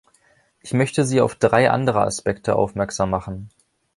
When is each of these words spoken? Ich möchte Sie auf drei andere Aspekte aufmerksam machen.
Ich 0.61 0.73
möchte 0.73 1.05
Sie 1.05 1.21
auf 1.21 1.35
drei 1.35 1.69
andere 1.69 2.01
Aspekte 2.01 2.55
aufmerksam 2.55 3.11
machen. 3.11 3.51